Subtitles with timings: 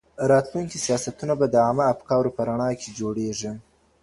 [0.31, 3.51] راتلونکي سياستونه به د عامه افکارو په رڼا کي جوړيږي.